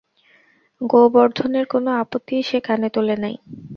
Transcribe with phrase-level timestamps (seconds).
[0.81, 3.35] গোবর্ধনের কোনো আপত্তিই সে কানে তোলে নাই।